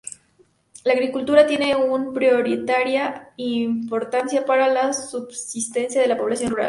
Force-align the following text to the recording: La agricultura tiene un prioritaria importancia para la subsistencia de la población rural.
La 0.83 0.93
agricultura 0.93 1.45
tiene 1.45 1.75
un 1.75 2.11
prioritaria 2.11 3.33
importancia 3.37 4.45
para 4.47 4.67
la 4.67 4.93
subsistencia 4.93 6.01
de 6.01 6.07
la 6.07 6.17
población 6.17 6.49
rural. 6.53 6.59